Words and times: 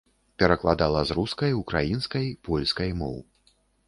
Перакладала 0.43 1.03
з 1.09 1.17
рускай, 1.19 1.51
украінскай, 1.59 2.25
польскай 2.47 2.91
моў. 3.03 3.15